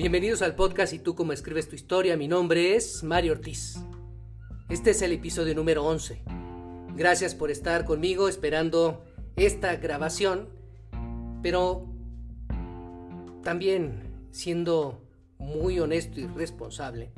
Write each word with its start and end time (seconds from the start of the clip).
Bienvenidos 0.00 0.40
al 0.40 0.54
podcast 0.54 0.94
y 0.94 0.98
tú 0.98 1.14
cómo 1.14 1.34
escribes 1.34 1.68
tu 1.68 1.74
historia. 1.74 2.16
Mi 2.16 2.26
nombre 2.26 2.74
es 2.74 3.04
Mario 3.04 3.32
Ortiz. 3.32 3.84
Este 4.70 4.92
es 4.92 5.02
el 5.02 5.12
episodio 5.12 5.54
número 5.54 5.84
11. 5.84 6.22
Gracias 6.96 7.34
por 7.34 7.50
estar 7.50 7.84
conmigo 7.84 8.26
esperando 8.26 9.04
esta 9.36 9.76
grabación, 9.76 10.48
pero 11.42 11.86
también 13.42 14.26
siendo 14.30 15.06
muy 15.36 15.78
honesto 15.80 16.18
y 16.18 16.26
responsable, 16.28 17.12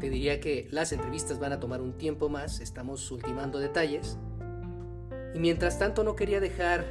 te 0.00 0.10
diría 0.10 0.40
que 0.40 0.66
las 0.72 0.90
entrevistas 0.90 1.38
van 1.38 1.52
a 1.52 1.60
tomar 1.60 1.80
un 1.80 1.98
tiempo 1.98 2.28
más, 2.28 2.58
estamos 2.58 3.08
ultimando 3.12 3.60
detalles. 3.60 4.18
Y 5.36 5.38
mientras 5.38 5.78
tanto 5.78 6.02
no 6.02 6.16
quería 6.16 6.40
dejar 6.40 6.84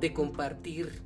de 0.00 0.12
compartir 0.12 1.00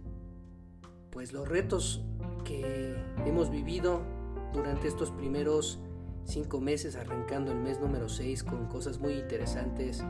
pues 1.11 1.33
los 1.33 1.47
retos 1.47 2.02
que 2.45 2.95
hemos 3.27 3.51
vivido 3.51 4.03
durante 4.52 4.87
estos 4.87 5.11
primeros 5.11 5.80
cinco 6.25 6.61
meses, 6.61 6.97
arrancando 6.97 7.52
el 7.52 7.59
mes 7.59 7.80
número 7.80 8.09
6 8.09 8.45
con 8.45 8.66
cosas 8.66 8.98
muy 8.98 9.15
interesantes 9.15 10.02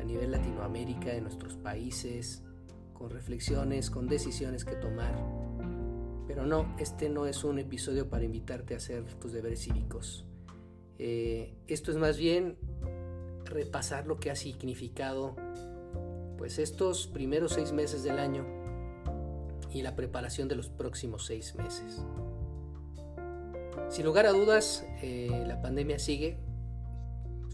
a 0.00 0.04
nivel 0.04 0.30
Latinoamérica, 0.30 1.10
de 1.10 1.20
nuestros 1.20 1.56
países, 1.56 2.42
con 2.94 3.10
reflexiones, 3.10 3.90
con 3.90 4.08
decisiones 4.08 4.64
que 4.64 4.74
tomar. 4.76 5.14
Pero 6.26 6.46
no, 6.46 6.74
este 6.78 7.08
no 7.08 7.26
es 7.26 7.44
un 7.44 7.58
episodio 7.58 8.08
para 8.08 8.24
invitarte 8.24 8.74
a 8.74 8.78
hacer 8.78 9.04
tus 9.14 9.32
deberes 9.32 9.60
cívicos. 9.60 10.24
Eh, 10.98 11.54
esto 11.66 11.90
es 11.90 11.96
más 11.96 12.16
bien 12.16 12.56
repasar 13.44 14.06
lo 14.06 14.18
que 14.18 14.30
ha 14.30 14.36
significado 14.36 15.36
pues 16.38 16.58
estos 16.58 17.06
primeros 17.06 17.52
seis 17.52 17.72
meses 17.72 18.02
del 18.02 18.18
año 18.18 18.61
y 19.72 19.82
la 19.82 19.96
preparación 19.96 20.48
de 20.48 20.56
los 20.56 20.68
próximos 20.68 21.26
seis 21.26 21.54
meses. 21.54 22.02
Sin 23.88 24.04
lugar 24.04 24.26
a 24.26 24.32
dudas, 24.32 24.86
eh, 25.02 25.44
la 25.46 25.60
pandemia 25.60 25.98
sigue. 25.98 26.38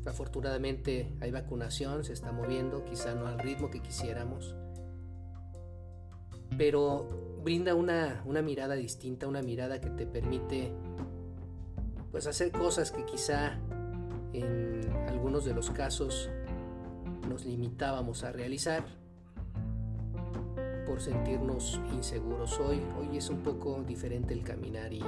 Afortunadamente 0.06 1.14
hay 1.20 1.30
vacunación, 1.30 2.04
se 2.04 2.12
está 2.12 2.32
moviendo, 2.32 2.84
quizá 2.84 3.14
no 3.14 3.26
al 3.26 3.38
ritmo 3.38 3.70
que 3.70 3.80
quisiéramos, 3.80 4.54
pero 6.56 7.40
brinda 7.42 7.74
una, 7.74 8.22
una 8.24 8.40
mirada 8.40 8.74
distinta, 8.74 9.26
una 9.26 9.42
mirada 9.42 9.80
que 9.80 9.90
te 9.90 10.06
permite 10.06 10.72
pues 12.10 12.26
hacer 12.26 12.52
cosas 12.52 12.90
que 12.90 13.04
quizá 13.04 13.58
en 14.32 14.90
algunos 15.08 15.44
de 15.44 15.54
los 15.54 15.70
casos 15.70 16.30
nos 17.28 17.44
limitábamos 17.44 18.24
a 18.24 18.32
realizar 18.32 18.84
por 20.88 21.02
sentirnos 21.02 21.80
inseguros. 21.92 22.58
Hoy, 22.58 22.80
hoy 22.98 23.18
es 23.18 23.28
un 23.28 23.42
poco 23.42 23.84
diferente 23.86 24.32
el 24.32 24.42
caminar 24.42 24.92
y 24.92 25.04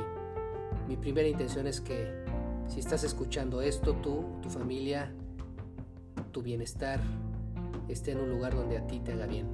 mi 0.86 0.96
primera 0.96 1.26
intención 1.26 1.66
es 1.66 1.80
que 1.80 2.24
si 2.68 2.80
estás 2.80 3.02
escuchando 3.02 3.62
esto, 3.62 3.94
tú, 3.94 4.26
tu 4.42 4.50
familia, 4.50 5.10
tu 6.32 6.42
bienestar 6.42 7.00
esté 7.88 8.12
en 8.12 8.20
un 8.20 8.30
lugar 8.30 8.54
donde 8.54 8.76
a 8.76 8.86
ti 8.86 9.00
te 9.00 9.12
haga 9.12 9.26
bien. 9.26 9.48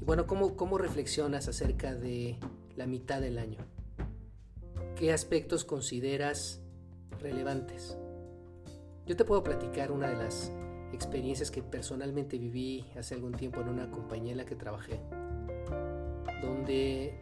Y 0.00 0.04
bueno, 0.04 0.26
¿cómo, 0.26 0.56
cómo 0.56 0.76
reflexionas 0.76 1.48
acerca 1.48 1.94
de 1.94 2.38
la 2.74 2.86
mitad 2.86 3.20
del 3.20 3.38
año? 3.38 3.60
¿Qué 4.96 5.12
aspectos 5.12 5.64
consideras 5.64 6.60
relevantes? 7.20 7.96
Yo 9.06 9.16
te 9.16 9.24
puedo 9.24 9.44
platicar 9.44 9.92
una 9.92 10.08
de 10.08 10.16
las 10.16 10.52
experiencias 10.92 11.50
que 11.50 11.62
personalmente 11.62 12.38
viví 12.38 12.84
hace 12.98 13.14
algún 13.14 13.32
tiempo 13.32 13.60
en 13.60 13.68
una 13.68 13.90
compañía 13.90 14.44
que 14.44 14.54
trabajé, 14.54 15.00
donde 16.42 17.20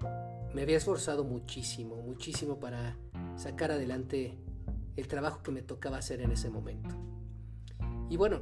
me 0.54 0.62
había 0.62 0.76
esforzado 0.76 1.24
muchísimo, 1.24 1.96
muchísimo 1.96 2.58
para 2.58 2.96
sacar 3.36 3.72
adelante 3.72 4.38
el 4.96 5.08
trabajo 5.08 5.42
que 5.42 5.50
me 5.50 5.62
tocaba 5.62 5.98
hacer 5.98 6.20
en 6.20 6.30
ese 6.30 6.50
momento. 6.50 6.94
Y 8.08 8.16
bueno, 8.16 8.40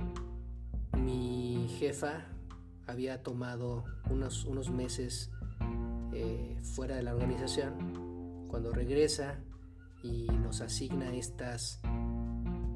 mi 0.98 1.66
jefa 1.78 2.26
había 2.86 3.22
tomado 3.22 3.84
unos, 4.10 4.44
unos 4.44 4.70
meses 4.70 5.30
eh, 6.12 6.58
fuera 6.62 6.96
de 6.96 7.02
la 7.02 7.14
organización. 7.14 8.46
Cuando 8.48 8.70
regresa 8.72 9.38
y 10.02 10.26
nos 10.26 10.60
asigna 10.60 11.14
estas 11.14 11.80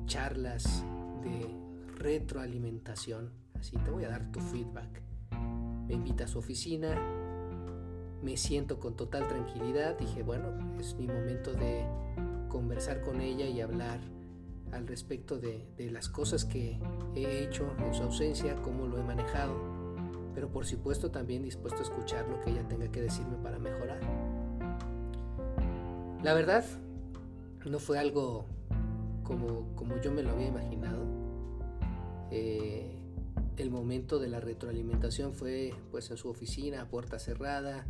charlas 0.06 0.84
de 1.22 1.65
retroalimentación. 1.96 3.32
Así 3.58 3.76
te 3.78 3.90
voy 3.90 4.04
a 4.04 4.10
dar 4.10 4.30
tu 4.30 4.40
feedback. 4.40 5.02
Me 5.88 5.94
invita 5.94 6.24
a 6.24 6.28
su 6.28 6.38
oficina, 6.38 6.94
me 8.22 8.36
siento 8.36 8.78
con 8.78 8.96
total 8.96 9.26
tranquilidad. 9.28 9.98
Dije, 9.98 10.22
bueno, 10.22 10.78
es 10.78 10.94
mi 10.94 11.06
momento 11.06 11.52
de 11.52 11.84
conversar 12.48 13.02
con 13.02 13.20
ella 13.20 13.46
y 13.46 13.60
hablar 13.60 14.00
al 14.72 14.86
respecto 14.86 15.38
de, 15.38 15.66
de, 15.76 15.90
las 15.90 16.08
cosas 16.08 16.44
que 16.44 16.78
he 17.14 17.44
hecho 17.44 17.74
en 17.78 17.94
su 17.94 18.02
ausencia, 18.02 18.56
cómo 18.62 18.86
lo 18.86 18.98
he 18.98 19.02
manejado, 19.02 19.54
pero 20.34 20.50
por 20.50 20.66
supuesto 20.66 21.10
también 21.10 21.42
dispuesto 21.42 21.78
a 21.78 21.82
escuchar 21.82 22.28
lo 22.28 22.40
que 22.40 22.50
ella 22.50 22.66
tenga 22.68 22.90
que 22.90 23.00
decirme 23.00 23.36
para 23.42 23.58
mejorar. 23.58 24.00
La 26.22 26.34
verdad, 26.34 26.64
no 27.64 27.78
fue 27.78 27.98
algo 27.98 28.46
como, 29.22 29.74
como 29.76 30.00
yo 30.00 30.12
me 30.12 30.22
lo 30.22 30.30
había 30.30 30.48
imaginado. 30.48 31.15
Eh, 32.30 32.96
el 33.56 33.70
momento 33.70 34.18
de 34.18 34.28
la 34.28 34.40
retroalimentación 34.40 35.34
fue 35.34 35.72
pues 35.90 36.10
en 36.10 36.16
su 36.16 36.28
oficina, 36.28 36.88
puerta 36.88 37.18
cerrada, 37.18 37.86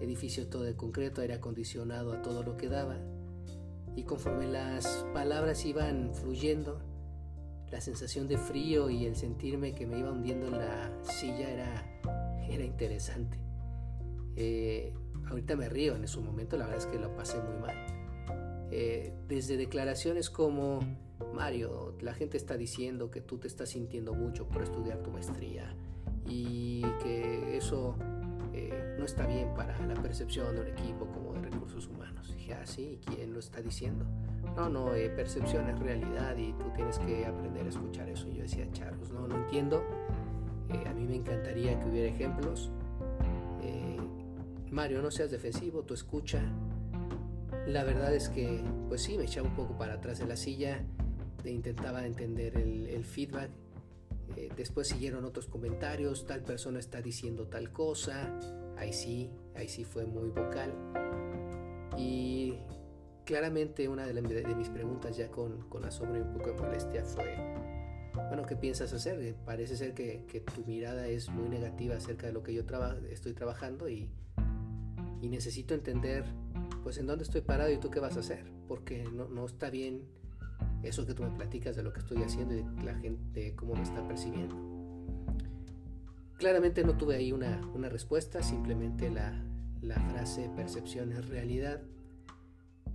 edificio 0.00 0.48
todo 0.48 0.62
de 0.62 0.76
concreto, 0.76 1.20
aire 1.20 1.34
acondicionado 1.34 2.12
a 2.12 2.22
todo 2.22 2.42
lo 2.42 2.56
que 2.56 2.68
daba. 2.68 2.96
Y 3.96 4.04
conforme 4.04 4.46
las 4.46 5.06
palabras 5.12 5.64
iban 5.64 6.14
fluyendo, 6.14 6.80
la 7.70 7.80
sensación 7.80 8.28
de 8.28 8.38
frío 8.38 8.90
y 8.90 9.06
el 9.06 9.16
sentirme 9.16 9.74
que 9.74 9.86
me 9.86 9.98
iba 9.98 10.10
hundiendo 10.10 10.46
en 10.46 10.58
la 10.58 10.92
silla 11.02 11.50
era, 11.50 12.00
era 12.48 12.64
interesante. 12.64 13.38
Eh, 14.36 14.94
ahorita 15.28 15.56
me 15.56 15.68
río, 15.68 15.96
en 15.96 16.06
su 16.06 16.22
momento 16.22 16.56
la 16.56 16.66
verdad 16.66 16.84
es 16.84 16.86
que 16.86 16.98
lo 16.98 17.14
pasé 17.14 17.38
muy 17.40 17.56
mal. 17.60 17.76
Eh, 18.70 19.12
desde 19.26 19.56
declaraciones 19.56 20.30
como 20.30 20.80
Mario, 21.34 21.94
la 22.00 22.14
gente 22.14 22.36
está 22.36 22.56
diciendo 22.56 23.10
que 23.10 23.20
tú 23.20 23.38
te 23.38 23.48
estás 23.48 23.70
sintiendo 23.70 24.14
mucho 24.14 24.46
por 24.48 24.62
estudiar 24.62 25.02
tu 25.02 25.10
maestría 25.10 25.74
y 26.26 26.82
que 27.02 27.56
eso 27.56 27.96
eh, 28.52 28.96
no 28.98 29.04
está 29.04 29.26
bien 29.26 29.54
para 29.54 29.78
la 29.86 29.94
percepción 29.94 30.54
de 30.54 30.62
un 30.62 30.66
equipo 30.68 31.06
como 31.06 31.32
de 31.32 31.40
recursos 31.40 31.86
humanos. 31.86 32.34
dije, 32.36 32.54
ah, 32.54 32.66
sí, 32.66 33.00
¿quién 33.06 33.32
lo 33.32 33.38
está 33.38 33.62
diciendo? 33.62 34.04
No, 34.56 34.68
no, 34.68 34.94
eh, 34.94 35.10
percepción 35.10 35.68
es 35.68 35.78
realidad 35.78 36.36
y 36.36 36.52
tú 36.52 36.70
tienes 36.74 36.98
que 36.98 37.26
aprender 37.26 37.66
a 37.66 37.68
escuchar 37.68 38.08
eso. 38.08 38.28
Y 38.28 38.36
yo 38.36 38.42
decía, 38.42 38.70
Charlos, 38.72 39.12
no, 39.12 39.28
no 39.28 39.36
entiendo. 39.36 39.82
Eh, 40.70 40.88
a 40.88 40.92
mí 40.92 41.06
me 41.06 41.16
encantaría 41.16 41.78
que 41.78 41.88
hubiera 41.88 42.08
ejemplos. 42.08 42.70
Mario, 44.70 45.00
no 45.00 45.10
seas 45.10 45.30
defensivo, 45.30 45.82
tú 45.82 45.94
escucha. 45.94 46.42
La 47.66 47.84
verdad 47.84 48.14
es 48.14 48.28
que, 48.28 48.62
pues 48.88 49.02
sí, 49.02 49.16
me 49.16 49.24
echaba 49.24 49.48
un 49.48 49.54
poco 49.54 49.76
para 49.78 49.94
atrás 49.94 50.18
de 50.18 50.26
la 50.26 50.36
silla 50.36 50.84
intentaba 51.44 52.06
entender 52.06 52.56
el, 52.56 53.04
feedback. 53.04 53.50
Eh, 54.36 54.50
después 54.56 54.88
siguieron 54.88 55.24
otros 55.24 55.46
comentarios, 55.46 56.26
tal 56.26 56.42
persona 56.42 56.78
está 56.78 57.00
diciendo 57.00 57.46
tal 57.46 57.72
cosa, 57.72 58.38
ahí 58.76 58.92
sí, 58.92 59.30
ahí 59.54 59.68
sí 59.68 59.84
fue 59.84 60.04
muy 60.04 60.28
vocal. 60.28 60.72
Y 61.96 62.54
claramente 63.24 63.88
una 63.88 64.06
de, 64.06 64.22
mis 64.54 64.68
preguntas 64.68 65.16
ya 65.16 65.30
con, 65.30 65.68
con, 65.68 65.84
asombro 65.84 66.18
y 66.18 66.22
un 66.22 66.32
poco 66.32 66.52
de 66.52 66.60
molestia 66.60 67.04
fue, 67.04 67.36
bueno, 68.28 68.44
¿qué 68.46 68.56
piensas 68.56 68.92
hacer? 68.92 69.20
Eh, 69.20 69.34
parece 69.44 69.76
ser 69.76 69.94
que, 69.94 70.42
tu 70.54 70.64
mirada 70.64 71.06
es 71.06 71.28
muy 71.28 71.48
negativa 71.48 71.96
acerca 71.96 72.26
de 72.26 72.32
lo 72.32 72.42
que 72.42 72.54
yo 72.54 72.62
estoy 73.10 73.34
trabajando 73.34 73.88
y, 73.88 74.10
y, 75.20 75.28
necesito 75.28 75.74
entender 75.74 76.24
pues 76.82 76.98
en 76.98 77.06
dónde 77.06 77.24
estoy 77.24 77.40
parado 77.40 77.70
y 77.70 77.78
tú 77.78 77.90
qué 77.90 78.00
vas 78.00 78.16
a 78.16 78.20
hacer, 78.20 78.50
porque 78.66 79.04
no, 79.12 79.28
no 79.28 79.44
está 79.46 79.68
bien 79.70 80.17
eso 80.82 81.06
que 81.06 81.14
tú 81.14 81.22
me 81.22 81.30
platicas 81.30 81.76
de 81.76 81.82
lo 81.82 81.92
que 81.92 82.00
estoy 82.00 82.22
haciendo 82.22 82.54
y 82.54 82.62
de 82.62 82.82
la 82.84 82.94
gente 82.94 83.54
cómo 83.56 83.74
me 83.74 83.82
está 83.82 84.06
percibiendo. 84.06 84.56
Claramente 86.36 86.84
no 86.84 86.96
tuve 86.96 87.16
ahí 87.16 87.32
una, 87.32 87.60
una 87.74 87.88
respuesta, 87.88 88.42
simplemente 88.42 89.10
la, 89.10 89.42
la, 89.82 89.96
frase 90.10 90.48
percepción 90.54 91.12
es 91.12 91.28
realidad. 91.28 91.80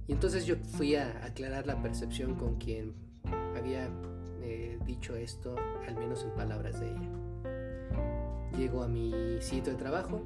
Y 0.08 0.14
entonces 0.14 0.46
yo 0.46 0.56
fui 0.56 0.96
a 0.96 1.26
aclarar 1.26 1.68
la 1.68 1.82
percepción 1.82 2.36
con 2.36 2.56
quien 2.56 2.94
había 3.58 3.90
eh, 4.42 4.80
dicho 4.86 5.16
esto, 5.16 5.56
al 5.88 5.96
menos 5.96 6.24
en 6.24 6.32
palabras 6.32 6.80
de 6.80 6.88
ella. 6.88 7.10
Llego 8.58 8.84
a 8.84 8.88
mi 8.88 9.14
sitio 9.42 9.74
de 9.74 9.80
trabajo, 9.80 10.24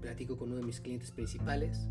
platico 0.00 0.36
con 0.36 0.48
uno 0.48 0.60
de 0.60 0.66
mis 0.66 0.80
clientes 0.80 1.10
principales, 1.10 1.88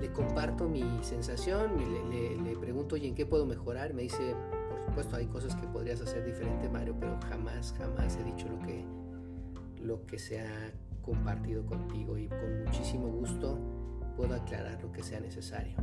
le 0.00 0.12
comparto 0.12 0.68
mi 0.68 0.84
sensación, 1.02 1.72
le, 2.10 2.36
le, 2.36 2.56
pregunto, 2.56 2.94
oye, 2.94 3.08
¿en 3.08 3.14
qué 3.14 3.26
puedo 3.26 3.46
mejorar? 3.46 3.94
Me 3.94 4.02
dice, 4.02 4.34
por 4.68 4.84
supuesto, 4.84 5.16
hay 5.16 5.26
cosas 5.26 5.56
que 5.56 5.66
podrías 5.66 6.00
hacer 6.00 6.24
diferente, 6.24 6.68
Mario, 6.68 6.96
pero 6.98 7.18
jamás, 7.28 7.74
jamás 7.76 8.16
he 8.16 8.24
dicho 8.24 8.48
lo 8.48 8.58
que, 8.60 8.84
lo 9.82 10.06
que 10.06 10.18
se 10.18 10.40
ha 10.40 10.72
compartido 11.02 11.64
contigo 11.64 12.18
y 12.18 12.28
con 12.28 12.64
muchísimo 12.64 13.08
gusto 13.08 13.58
puedo 14.16 14.34
aclarar 14.34 14.82
lo 14.82 14.92
que 14.92 15.02
sea 15.02 15.20
necesario. 15.20 15.76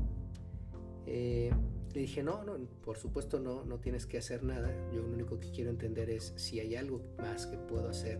Eh, 1.05 1.51
le 1.93 2.01
dije, 2.01 2.23
no, 2.23 2.43
no, 2.43 2.57
por 2.83 2.97
supuesto 2.97 3.39
no, 3.39 3.63
no 3.63 3.79
tienes 3.79 4.05
que 4.05 4.17
hacer 4.17 4.43
nada. 4.43 4.69
Yo 4.93 5.01
lo 5.01 5.13
único 5.13 5.39
que 5.39 5.49
quiero 5.51 5.69
entender 5.69 6.09
es 6.09 6.33
si 6.35 6.59
hay 6.59 6.75
algo 6.75 7.01
más 7.17 7.47
que 7.47 7.57
puedo 7.57 7.89
hacer 7.89 8.19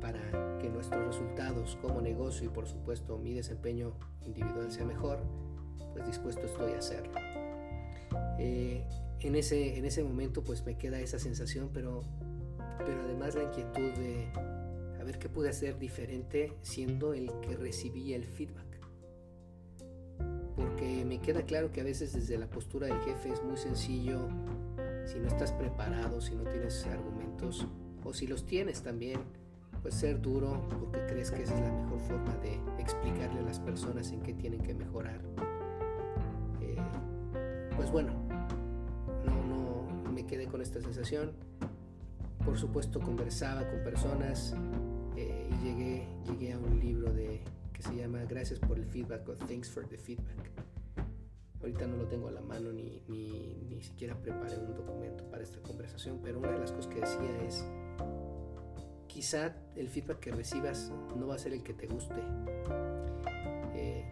para 0.00 0.58
que 0.58 0.68
nuestros 0.68 1.04
resultados 1.06 1.76
como 1.80 2.00
negocio 2.00 2.46
y 2.46 2.48
por 2.48 2.66
supuesto 2.66 3.18
mi 3.18 3.34
desempeño 3.34 3.92
individual 4.24 4.70
sea 4.70 4.84
mejor, 4.84 5.18
pues 5.92 6.06
dispuesto 6.06 6.46
estoy 6.46 6.72
a 6.72 6.78
hacerlo. 6.78 7.14
Eh, 8.38 8.84
en, 9.20 9.34
ese, 9.34 9.78
en 9.78 9.84
ese 9.84 10.02
momento 10.02 10.42
pues 10.42 10.64
me 10.64 10.76
queda 10.76 11.00
esa 11.00 11.18
sensación, 11.18 11.70
pero, 11.72 12.02
pero 12.84 13.02
además 13.02 13.34
la 13.34 13.44
inquietud 13.44 13.92
de 13.94 14.28
a 15.00 15.04
ver 15.04 15.18
qué 15.18 15.28
pude 15.28 15.48
hacer 15.48 15.78
diferente 15.78 16.52
siendo 16.62 17.14
el 17.14 17.30
que 17.40 17.56
recibía 17.56 18.16
el 18.16 18.24
feedback 18.24 18.66
porque 20.56 21.04
me 21.04 21.20
queda 21.20 21.42
claro 21.42 21.70
que 21.70 21.82
a 21.82 21.84
veces 21.84 22.14
desde 22.14 22.38
la 22.38 22.48
postura 22.48 22.86
del 22.86 22.98
jefe 23.00 23.28
es 23.28 23.42
muy 23.44 23.58
sencillo, 23.58 24.28
si 25.04 25.18
no 25.18 25.28
estás 25.28 25.52
preparado, 25.52 26.20
si 26.20 26.34
no 26.34 26.44
tienes 26.44 26.84
argumentos, 26.86 27.66
o 28.02 28.14
si 28.14 28.26
los 28.26 28.46
tienes 28.46 28.82
también, 28.82 29.20
pues 29.86 29.94
ser 29.94 30.20
duro 30.20 30.60
porque 30.68 30.98
crees 31.06 31.30
que 31.30 31.44
esa 31.44 31.54
es 31.54 31.60
la 31.60 31.70
mejor 31.70 32.00
forma 32.00 32.34
de 32.38 32.58
explicarle 32.82 33.38
a 33.38 33.42
las 33.42 33.60
personas 33.60 34.10
en 34.10 34.20
qué 34.20 34.34
tienen 34.34 34.60
que 34.60 34.74
mejorar. 34.74 35.20
Eh, 36.60 36.76
pues 37.76 37.92
bueno, 37.92 38.12
no, 39.24 39.46
no 40.04 40.10
me 40.10 40.26
quedé 40.26 40.48
con 40.48 40.60
esta 40.60 40.80
sensación. 40.80 41.34
Por 42.44 42.58
supuesto 42.58 42.98
conversaba 42.98 43.64
con 43.70 43.84
personas 43.84 44.56
eh, 45.16 45.48
y 45.52 45.64
llegué, 45.64 46.08
llegué 46.24 46.54
a 46.54 46.58
un 46.58 46.80
libro 46.80 47.12
de 47.12 47.40
que 47.72 47.80
se 47.80 47.94
llama 47.94 48.24
Gracias 48.24 48.58
por 48.58 48.78
el 48.78 48.86
feedback 48.86 49.28
o 49.28 49.34
Thanks 49.34 49.70
for 49.70 49.86
the 49.86 49.98
feedback. 49.98 50.50
Ahorita 51.60 51.86
no 51.86 51.96
lo 51.96 52.08
tengo 52.08 52.26
a 52.26 52.32
la 52.32 52.40
mano 52.40 52.72
ni, 52.72 53.04
ni, 53.06 53.54
ni 53.70 53.80
siquiera 53.84 54.20
preparé 54.20 54.58
un 54.58 54.74
documento 54.74 55.22
para 55.30 55.44
esta 55.44 55.60
conversación, 55.62 56.18
pero 56.24 56.40
una 56.40 56.50
de 56.50 56.58
las 56.58 56.72
cosas 56.72 56.92
que 56.92 57.00
decía 57.02 57.42
es, 57.46 57.64
quizá 59.16 59.56
el 59.76 59.88
feedback 59.88 60.20
que 60.20 60.30
recibas 60.30 60.92
no 61.18 61.26
va 61.26 61.36
a 61.36 61.38
ser 61.38 61.54
el 61.54 61.62
que 61.62 61.72
te 61.72 61.86
guste, 61.86 62.20
eh, 63.74 64.04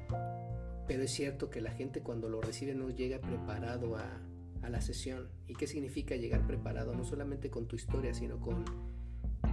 pero 0.87 1.03
es 1.03 1.11
cierto 1.11 1.51
que 1.51 1.61
la 1.61 1.73
gente 1.73 2.01
cuando 2.01 2.31
lo 2.31 2.41
recibe 2.41 2.75
no 2.75 2.89
llega 2.89 3.21
preparado 3.21 3.99
a, 3.99 4.21
la 4.67 4.81
sesión. 4.81 5.29
¿Y 5.47 5.53
qué 5.57 5.67
significa 5.67 6.17
llegar 6.17 6.47
preparado? 6.47 6.95
No 6.95 7.05
solamente 7.05 7.51
con 7.51 7.69
tu 7.69 7.77
historia, 7.77 8.15
sino 8.15 8.41
con, 8.41 8.65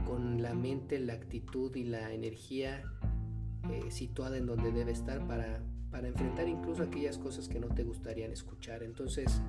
con 0.05 0.41
la 0.41 0.53
mente, 0.53 0.97
la 0.99 1.11
actitud 1.11 1.75
y 1.75 1.83
la 1.83 2.13
energía 2.13 2.81
eh, 3.69 3.91
situada 3.91 4.37
en 4.37 4.45
donde 4.45 4.71
debe 4.71 4.93
estar 4.93 5.27
para, 5.27 5.61
para 5.91 6.07
enfrentar 6.07 6.47
incluso 6.47 6.83
aquellas 6.83 7.17
cosas 7.17 7.49
que 7.49 7.59
no 7.59 7.67
te 7.67 7.83
gustarían 7.83 8.31
escuchar. 8.31 8.83
Entonces, 8.83 9.41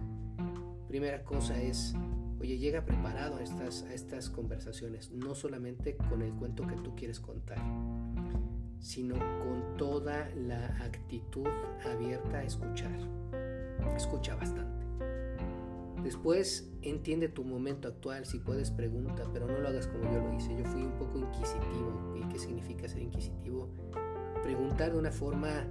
primera 0.88 1.22
cosa 1.22 1.62
es, 1.62 1.94
oye, 2.42 2.58
llega 2.58 2.84
preparado 2.84 3.36
a 3.36 3.42
estas, 3.42 3.84
a 3.84 3.94
estas 3.94 4.28
conversaciones, 4.28 5.12
no 5.12 5.34
solamente 5.34 5.96
con 5.96 6.22
el 6.22 6.32
cuento 6.34 6.66
que 6.66 6.74
tú 6.74 6.94
quieres 6.96 7.20
contar, 7.20 7.58
sino 8.80 9.14
con 9.14 9.76
toda 9.78 10.28
la 10.34 10.66
actitud 10.84 11.46
abierta 11.84 12.38
a 12.38 12.42
escuchar. 12.42 12.98
Escucha 13.96 14.34
bastante. 14.34 14.84
Después 16.02 16.68
entiende 16.82 17.28
tu 17.28 17.44
momento 17.44 17.86
actual, 17.86 18.26
si 18.26 18.40
puedes 18.40 18.72
pregunta, 18.72 19.24
pero 19.32 19.46
no 19.46 19.58
lo 19.58 19.68
hagas 19.68 19.86
como 19.86 20.12
yo 20.12 20.18
lo 20.18 20.34
hice. 20.34 20.56
Yo 20.56 20.64
fui 20.64 20.82
un 20.82 20.98
poco 20.98 21.18
inquisitivo. 21.18 22.16
¿Y 22.16 22.28
qué 22.28 22.40
significa 22.40 22.88
ser 22.88 23.02
inquisitivo? 23.02 23.68
Preguntar 24.42 24.92
de 24.92 24.98
una 24.98 25.12
forma 25.12 25.64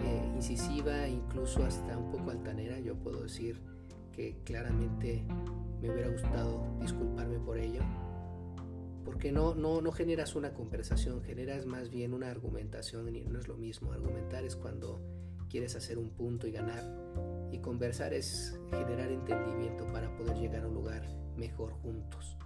eh, 0.00 0.32
incisiva, 0.34 1.06
incluso 1.08 1.62
hasta 1.62 1.98
un 1.98 2.10
poco 2.10 2.30
altanera. 2.30 2.80
Yo 2.80 2.94
puedo 2.96 3.22
decir 3.22 3.60
que 4.12 4.38
claramente 4.44 5.26
me 5.80 5.90
hubiera 5.90 6.08
gustado 6.08 6.64
disculparme 6.80 7.38
por 7.38 7.58
ello. 7.58 7.80
Porque 9.04 9.30
no, 9.30 9.54
no, 9.54 9.80
no 9.80 9.92
generas 9.92 10.34
una 10.34 10.52
conversación, 10.52 11.22
generas 11.22 11.64
más 11.64 11.90
bien 11.90 12.12
una 12.12 12.30
argumentación 12.30 13.14
y 13.14 13.24
no 13.24 13.38
es 13.38 13.46
lo 13.46 13.56
mismo. 13.56 13.92
Argumentar 13.92 14.44
es 14.44 14.56
cuando 14.56 15.00
quieres 15.48 15.76
hacer 15.76 15.98
un 15.98 16.10
punto 16.10 16.46
y 16.46 16.52
ganar 16.52 16.82
y 17.52 17.58
conversar 17.58 18.12
es 18.12 18.58
generar 18.70 19.10
entendimiento 19.10 19.86
para 19.92 20.14
poder 20.16 20.36
llegar 20.36 20.64
a 20.64 20.68
un 20.68 20.74
lugar 20.74 21.02
mejor 21.36 21.72
juntos. 21.72 22.36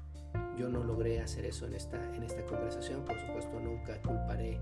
Yo 0.56 0.69
no 0.69 0.85
logré 0.85 1.21
hacer 1.21 1.47
eso 1.47 1.67
en 1.67 1.75
esta, 1.75 2.15
en 2.15 2.23
esta 2.23 2.44
conversación, 2.44 3.05
por 3.05 3.19
supuesto 3.19 3.59
nunca 3.59 4.00
culparé 4.03 4.61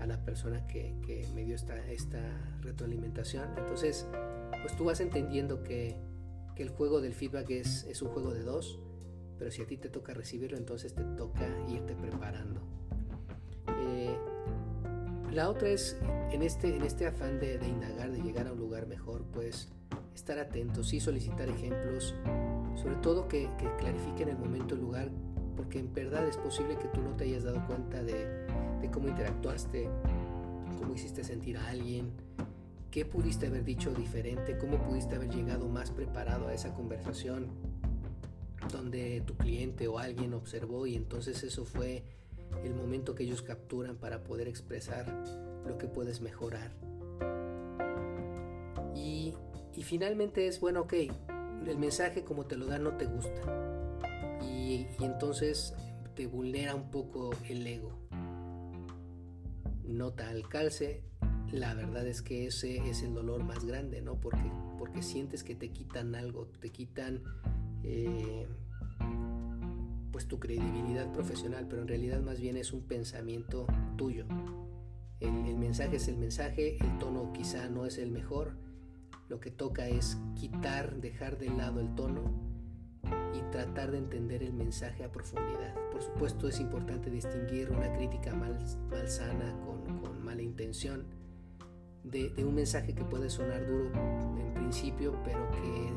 a 0.00 0.06
la 0.06 0.24
persona 0.24 0.66
que, 0.66 0.96
que 1.06 1.26
me 1.34 1.44
dio 1.44 1.54
esta, 1.54 1.76
esta 1.90 2.20
retroalimentación. 2.62 3.50
Entonces, 3.56 4.08
pues 4.62 4.76
tú 4.76 4.84
vas 4.84 5.00
entendiendo 5.00 5.62
que, 5.62 5.96
que 6.54 6.62
el 6.62 6.68
juego 6.68 7.00
del 7.00 7.14
feedback 7.14 7.50
es, 7.50 7.84
es 7.84 8.02
un 8.02 8.08
juego 8.10 8.32
de 8.32 8.42
dos, 8.42 8.78
pero 9.38 9.50
si 9.50 9.62
a 9.62 9.66
ti 9.66 9.76
te 9.76 9.88
toca 9.88 10.14
recibirlo, 10.14 10.56
entonces 10.56 10.94
te 10.94 11.02
toca 11.02 11.46
irte 11.68 11.94
preparando. 11.94 12.60
Eh, 13.68 14.16
la 15.32 15.48
otra 15.50 15.68
es, 15.68 15.98
en 16.30 16.42
este, 16.42 16.74
en 16.74 16.82
este 16.82 17.06
afán 17.06 17.40
de, 17.40 17.58
de, 17.58 17.68
indagar, 17.68 18.12
de 18.12 18.22
llegar 18.22 18.46
a 18.46 18.52
un 18.52 18.58
lugar 18.58 18.86
mejor, 18.86 19.24
pues 19.32 19.68
estar 20.14 20.38
atentos 20.38 20.92
y 20.92 21.00
solicitar 21.00 21.48
ejemplos, 21.48 22.14
sobre 22.76 22.96
todo 22.96 23.26
que, 23.26 23.50
que 23.58 23.68
clarifiquen 23.78 24.28
el 24.28 24.38
momento, 24.38 24.76
el 24.76 24.80
lugar, 24.80 25.10
porque 25.56 25.80
en 25.80 25.92
verdad 25.92 26.26
es 26.28 26.36
posible 26.36 26.76
que 26.78 26.88
tú 26.88 27.02
no 27.02 27.16
te 27.16 27.24
hayas 27.24 27.42
dado 27.44 27.66
cuenta 27.66 28.02
de, 28.02 28.46
de 28.80 28.90
cómo 28.92 29.08
interactuaste, 29.08 29.88
cómo 30.78 30.94
hiciste 30.94 31.24
sentir 31.24 31.56
a 31.56 31.68
alguien, 31.68 32.12
qué 32.94 33.04
pudiste 33.04 33.48
haber 33.48 33.64
dicho 33.64 33.92
diferente, 33.92 34.56
cómo 34.56 34.78
pudiste 34.78 35.16
haber 35.16 35.28
llegado 35.28 35.66
más 35.66 35.90
preparado 35.90 36.46
a 36.46 36.54
esa 36.54 36.72
conversación 36.74 37.48
donde 38.70 39.20
tu 39.22 39.34
cliente 39.34 39.88
o 39.88 39.98
alguien 39.98 40.32
observó 40.32 40.86
y 40.86 40.94
entonces 40.94 41.42
eso 41.42 41.64
fue 41.64 42.04
el 42.62 42.72
momento 42.72 43.16
que 43.16 43.24
ellos 43.24 43.42
capturan 43.42 43.96
para 43.96 44.22
poder 44.22 44.46
expresar 44.46 45.12
lo 45.66 45.76
que 45.76 45.88
puedes 45.88 46.20
mejorar. 46.20 46.70
Y, 48.94 49.34
y 49.74 49.82
finalmente 49.82 50.46
es, 50.46 50.60
bueno, 50.60 50.82
ok, 50.82 50.92
el 51.66 51.78
mensaje 51.78 52.22
como 52.22 52.46
te 52.46 52.56
lo 52.56 52.66
da 52.66 52.78
no 52.78 52.96
te 52.96 53.06
gusta. 53.06 53.98
Y, 54.40 54.86
y 55.00 55.04
entonces 55.04 55.74
te 56.14 56.28
vulnera 56.28 56.76
un 56.76 56.92
poco 56.92 57.30
el 57.48 57.66
ego. 57.66 57.98
Nota 59.82 60.28
al 60.28 60.48
calce, 60.48 61.02
la 61.54 61.74
verdad 61.74 62.06
es 62.06 62.20
que 62.22 62.46
ese 62.46 62.88
es 62.88 63.02
el 63.02 63.14
dolor 63.14 63.44
más 63.44 63.64
grande, 63.64 64.02
¿no? 64.02 64.20
Porque, 64.20 64.50
porque 64.78 65.02
sientes 65.02 65.44
que 65.44 65.54
te 65.54 65.70
quitan 65.70 66.14
algo, 66.14 66.46
te 66.60 66.70
quitan... 66.70 67.22
Eh, 67.82 68.46
pues 70.10 70.28
tu 70.28 70.38
credibilidad 70.38 71.12
profesional, 71.12 71.66
pero 71.68 71.82
en 71.82 71.88
realidad 71.88 72.20
más 72.20 72.40
bien 72.40 72.56
es 72.56 72.72
un 72.72 72.82
pensamiento 72.82 73.66
tuyo. 73.96 74.26
El, 75.18 75.46
el, 75.46 75.58
mensaje 75.58 75.96
es 75.96 76.06
el 76.06 76.16
mensaje, 76.18 76.76
el 76.80 76.98
tono 76.98 77.32
quizá 77.32 77.68
no 77.68 77.84
es 77.84 77.98
el 77.98 78.12
mejor, 78.12 78.56
lo 79.28 79.40
que 79.40 79.50
toca 79.50 79.88
es 79.88 80.16
quitar, 80.36 81.00
dejar 81.00 81.36
de 81.36 81.50
lado 81.50 81.80
el 81.80 81.96
tono 81.96 82.30
y 83.34 83.40
tratar 83.50 83.90
de 83.90 83.98
entender 83.98 84.44
el 84.44 84.52
mensaje 84.52 85.02
a 85.02 85.10
profundidad. 85.10 85.74
Por 85.90 86.00
supuesto 86.00 86.46
es 86.46 86.60
importante 86.60 87.10
distinguir 87.10 87.72
una 87.72 87.92
crítica 87.94 88.36
mal, 88.36 88.56
malsana 88.88 89.58
con, 89.64 89.98
con 89.98 90.24
mala 90.24 90.42
intención 90.42 91.06
de, 92.04 92.32
un 92.44 92.54
mensaje 92.54 92.94
que 92.94 93.04
puede 93.04 93.28
sonar 93.28 93.66
duro 93.66 93.90
en 94.38 94.54
principio, 94.54 95.18
pero 95.24 95.50
que 95.50 95.92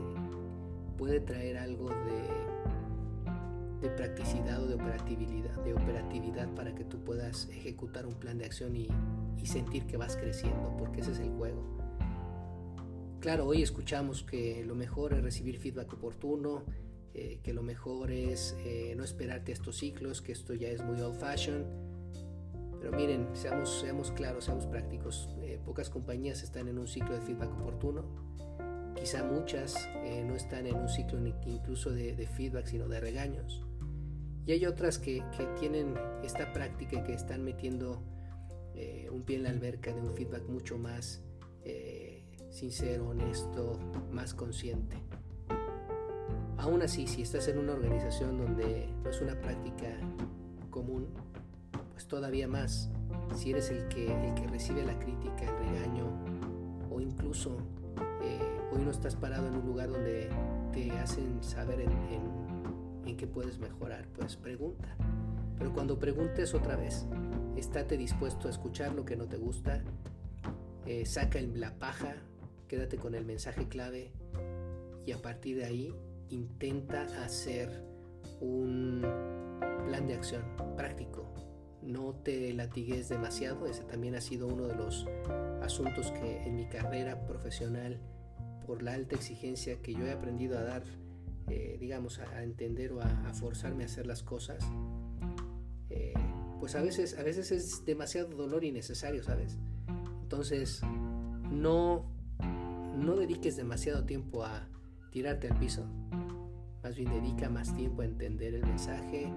puede 0.98 1.20
traer 1.20 1.58
algo 1.58 1.90
de 1.90 2.48
de 3.82 3.90
practicidad 3.90 4.64
o 4.64 4.68
de 4.68 4.74
operatividad, 4.74 5.64
de 5.64 5.74
operatividad 5.74 6.52
para 6.56 6.74
que 6.74 6.84
tú 6.84 7.04
puedas 7.04 7.48
ejecutar 7.50 8.08
un 8.08 8.16
plan 8.16 8.40
de 8.40 8.46
acción 8.46 8.76
y, 8.76 8.88
y, 9.38 9.46
sentir 9.46 9.86
que 9.86 9.98
vas 9.98 10.16
creciendo, 10.16 10.76
porque 10.80 11.02
ese 11.02 11.12
es 11.12 11.20
el 11.20 11.30
juego. 11.30 11.64
Claro, 13.20 13.46
hoy 13.46 13.62
escuchamos 13.62 14.24
que 14.24 14.64
lo 14.66 14.74
mejor 14.74 15.14
es 15.14 15.22
recibir 15.22 15.60
feedback 15.60 15.94
oportuno, 15.94 16.64
eh, 17.14 17.40
que 17.42 17.54
lo 17.54 17.64
mejor 17.64 18.12
es 18.12 18.56
eh, 18.60 18.94
no 18.96 19.04
esperarte 19.04 19.52
a 19.52 19.56
estos 19.56 19.78
ciclos, 19.78 20.22
que 20.22 20.32
esto 20.32 20.54
ya 20.54 20.70
es 20.70 20.84
muy 20.84 21.02
old 21.02 21.20
fashion. 21.20 21.66
Pero 22.80 22.92
miren, 22.92 23.30
seamos, 23.34 23.80
seamos 23.80 24.12
claros, 24.12 24.46
seamos 24.46 24.66
prácticos. 24.66 25.30
Eh, 25.42 25.60
pocas 25.66 25.90
compañías 25.90 26.44
están 26.44 26.68
en 26.68 26.78
un 26.78 26.88
ciclo 26.88 27.14
de 27.14 27.22
feedback 27.22 27.52
oportuno 27.60 28.28
quizá 29.00 29.24
muchas 29.24 29.90
eh, 30.04 30.24
no 30.26 30.36
están 30.36 30.66
en 30.66 30.76
un 30.76 30.90
ciclo 30.90 31.20
incluso 31.46 31.92
de, 31.92 32.16
de, 32.16 32.28
feedback, 32.28 32.66
sino 32.66 32.88
de 32.88 33.00
regaños. 33.00 33.64
Y 34.46 34.54
hay 34.54 34.66
otras 34.66 34.98
que, 34.98 35.24
que 35.38 35.46
tienen 35.60 35.96
esta 36.24 36.52
práctica 36.54 37.04
que 37.04 37.14
están 37.14 37.44
metiendo 37.44 38.02
eh, 38.76 39.10
un 39.12 39.24
pie 39.24 39.38
en 39.38 39.44
la 39.44 39.50
alberca 39.50 39.94
de 39.94 40.02
un 40.02 40.16
feedback 40.16 40.48
mucho 40.48 40.78
más 40.78 41.22
eh, 41.64 42.24
sincero, 42.50 43.10
honesto, 43.10 43.80
más 44.12 44.34
consciente. 44.34 44.98
Aún 46.58 46.82
así, 46.82 47.08
si 47.08 47.22
estás 47.22 47.48
en 47.50 47.60
una 47.60 47.74
organización 47.74 48.38
donde 48.38 48.90
no 49.04 49.10
es 49.10 49.22
una 49.22 49.40
práctica 49.40 49.96
común, 50.70 51.08
pues 51.98 52.08
todavía 52.08 52.48
más 52.48 52.92
si 53.36 53.50
eres 53.50 53.72
el 53.72 53.88
que, 53.88 54.06
el 54.06 54.36
que 54.36 54.46
recibe 54.46 54.86
la 54.86 55.00
crítica, 55.00 55.42
el 55.42 55.72
regaño, 55.72 56.06
o 56.92 57.02
incluso 57.02 57.58
eh, 58.22 58.40
hoy 58.72 58.84
no 58.84 58.92
estás 58.92 59.16
parado 59.16 59.48
en 59.48 59.56
un 59.56 59.66
lugar 59.66 59.90
donde 59.90 60.30
te 60.72 60.92
hacen 60.92 61.44
saber 61.44 61.82
en, 61.82 61.92
en, 63.08 63.18
qué 63.18 63.26
puedes 63.26 63.58
mejorar, 63.58 64.06
pues 64.16 64.36
pregunta. 64.36 64.96
Pero 65.58 65.74
cuando 65.74 65.98
preguntes 65.98 66.54
otra 66.54 66.76
vez, 66.76 67.08
estate 67.56 67.98
dispuesto 67.98 68.48
a 68.48 68.52
escuchar 68.52 68.94
lo 68.94 69.04
que 69.04 69.16
no 69.16 69.26
te 69.26 69.38
gusta, 69.38 69.82
eh, 70.86 71.04
saca 71.08 71.42
la 71.42 71.80
paja, 71.80 72.14
quédate 72.68 72.98
con 72.98 73.16
el 73.16 73.26
mensaje 73.26 73.68
clave 73.68 74.12
y 75.04 75.14
a 75.14 75.18
partir 75.18 75.58
de 75.58 75.66
ahí 75.66 75.96
intenta 76.30 77.08
hacer 77.26 77.84
un 78.40 79.02
plan 79.88 80.06
de 80.06 80.14
acción 80.14 80.44
práctico. 80.76 81.47
No 81.88 82.14
te 82.16 82.54
latigues 82.54 83.08
demasiado, 83.08 83.66
ese 83.66 83.84
también 83.84 84.16
ha 84.16 84.22
sido 84.22 84.48
uno 84.48 84.68
de 84.68 84.76
los 84.76 85.08
asuntos 85.62 86.12
que 86.12 86.44
en 86.44 86.58
mi 86.58 86.68
carrera 86.68 87.26
profesional, 87.26 88.02
por 88.66 88.84
la 88.84 88.94
alta 88.94 89.16
exigencia 89.16 89.82
que 89.82 89.94
yo 89.94 90.06
he 90.06 90.12
aprendido 90.12 90.60
a 90.60 90.64
dar, 90.64 90.84
eh, 91.48 91.78
digamos, 91.80 92.20
a, 92.20 92.44
entender 92.44 92.92
o 92.92 93.00
a, 93.00 93.34
forzarme 93.34 93.84
a 93.84 93.86
hacer 93.86 94.06
las 94.06 94.22
cosas, 94.22 94.68
eh, 95.90 96.14
pues 96.60 96.76
a 96.76 96.82
veces, 96.82 97.18
a 97.18 97.24
veces 97.24 97.54
es 97.54 97.86
demasiado 97.86 98.36
dolor 98.36 98.66
innecesario, 98.66 99.24
¿sabes? 99.24 99.58
Entonces, 100.24 100.82
no, 101.50 102.12
no 102.98 103.16
dediques 103.16 103.56
demasiado 103.56 104.04
tiempo 104.04 104.44
a 104.44 104.68
tirarte 105.10 105.48
al 105.48 105.58
piso. 105.58 105.86
Más 106.84 106.98
bien 106.98 107.10
dedica 107.12 107.50
más 107.50 107.74
tiempo 107.74 108.02
a 108.02 108.06
entender 108.06 108.56
el 108.56 108.66
mensaje, 108.66 109.32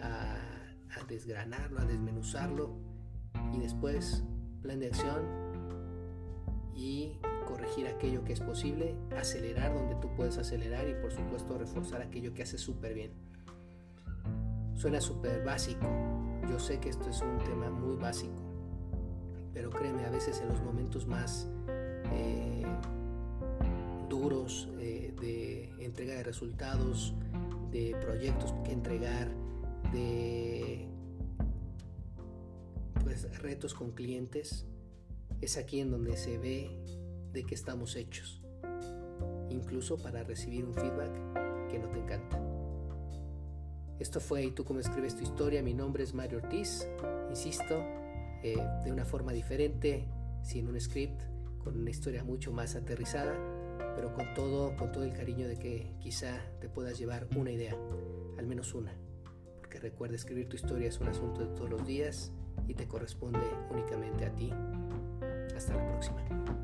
a, 0.00 0.51
a 1.00 1.04
desgranarlo, 1.04 1.80
a 1.80 1.84
desmenuzarlo 1.84 2.76
y 3.52 3.58
después 3.58 4.24
plan 4.62 4.78
de 4.78 4.88
acción 4.88 5.22
y 6.74 7.18
corregir 7.46 7.86
aquello 7.86 8.24
que 8.24 8.32
es 8.32 8.40
posible, 8.40 8.94
acelerar 9.16 9.74
donde 9.74 9.94
tú 9.96 10.08
puedes 10.16 10.38
acelerar 10.38 10.88
y 10.88 10.94
por 10.94 11.12
supuesto 11.12 11.58
reforzar 11.58 12.02
aquello 12.02 12.32
que 12.32 12.42
haces 12.42 12.60
súper 12.60 12.94
bien. 12.94 13.12
Suena 14.74 15.00
súper 15.00 15.44
básico, 15.44 15.86
yo 16.48 16.58
sé 16.58 16.80
que 16.80 16.88
esto 16.88 17.08
es 17.10 17.20
un 17.20 17.38
tema 17.38 17.70
muy 17.70 17.96
básico, 17.96 18.34
pero 19.52 19.70
créeme, 19.70 20.04
a 20.04 20.10
veces 20.10 20.40
en 20.40 20.48
los 20.48 20.60
momentos 20.62 21.06
más 21.06 21.48
eh, 22.12 22.64
duros 24.08 24.68
eh, 24.78 25.14
de 25.20 25.84
entrega 25.84 26.14
de 26.14 26.22
resultados, 26.22 27.14
de 27.70 27.96
proyectos 28.00 28.54
que 28.64 28.72
entregar, 28.72 29.28
de 29.92 30.88
pues, 33.02 33.38
retos 33.38 33.74
con 33.74 33.92
clientes, 33.92 34.66
es 35.40 35.56
aquí 35.56 35.80
en 35.80 35.90
donde 35.90 36.16
se 36.16 36.38
ve 36.38 36.70
de 37.32 37.44
qué 37.44 37.54
estamos 37.54 37.96
hechos, 37.96 38.42
incluso 39.50 39.98
para 39.98 40.22
recibir 40.24 40.64
un 40.64 40.74
feedback 40.74 41.68
que 41.68 41.78
no 41.78 41.88
te 41.88 41.98
encanta. 41.98 42.40
Esto 43.98 44.20
fue 44.20 44.44
¿Y 44.44 44.50
tú 44.50 44.64
cómo 44.64 44.80
escribes 44.80 45.16
tu 45.16 45.22
historia? 45.22 45.62
Mi 45.62 45.74
nombre 45.74 46.02
es 46.02 46.14
Mario 46.14 46.38
Ortiz, 46.38 46.88
insisto, 47.30 47.84
eh, 48.42 48.56
de 48.84 48.90
una 48.90 49.04
forma 49.04 49.32
diferente, 49.32 50.08
sin 50.42 50.68
un 50.68 50.80
script, 50.80 51.22
con 51.62 51.78
una 51.78 51.90
historia 51.90 52.24
mucho 52.24 52.52
más 52.52 52.74
aterrizada, 52.74 53.34
pero 53.94 54.12
con 54.14 54.34
todo, 54.34 54.74
con 54.76 54.90
todo 54.90 55.04
el 55.04 55.12
cariño 55.12 55.46
de 55.46 55.58
que 55.58 55.94
quizá 56.00 56.40
te 56.60 56.68
puedas 56.68 56.98
llevar 56.98 57.28
una 57.36 57.52
idea, 57.52 57.76
al 58.38 58.46
menos 58.46 58.74
una, 58.74 58.92
porque 59.72 59.88
recuerda 59.88 60.16
escribir 60.16 60.50
tu 60.50 60.56
historia 60.56 60.86
es 60.86 61.00
un 61.00 61.08
asunto 61.08 61.40
de 61.40 61.46
todos 61.54 61.70
los 61.70 61.86
días 61.86 62.30
y 62.68 62.74
te 62.74 62.86
corresponde 62.86 63.40
únicamente 63.70 64.26
a 64.26 64.34
ti. 64.34 64.52
Hasta 65.56 65.74
la 65.74 65.86
próxima. 65.86 66.61